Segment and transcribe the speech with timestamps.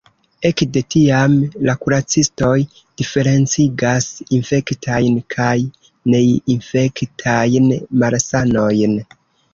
[0.49, 1.35] Ekde tiam
[1.69, 2.55] la kuracistoj
[3.01, 4.07] diferencigas
[4.39, 5.53] infektajn kaj
[6.15, 7.69] neinfektajn
[8.05, 8.99] malsanojn.